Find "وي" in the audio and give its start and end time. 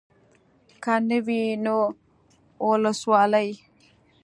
1.25-1.43